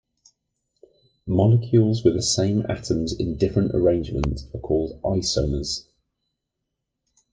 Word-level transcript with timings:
Molecules 1.27 2.03
with 2.03 2.15
the 2.15 2.23
same 2.23 2.65
atoms 2.67 3.13
in 3.13 3.37
different 3.37 3.69
arrangements 3.75 4.45
are 4.51 4.57
called 4.59 4.99
isomers. 5.03 5.85